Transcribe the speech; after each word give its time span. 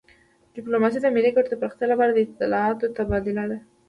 ډیپلوماسي 0.55 0.99
د 1.01 1.05
ملي 1.15 1.31
ګټو 1.35 1.49
د 1.51 1.55
پراختیا 1.61 1.87
لپاره 1.89 2.11
د 2.13 2.17
اطلاعاتو 2.25 2.85
تبادله 2.97 3.43
ده 3.51 3.57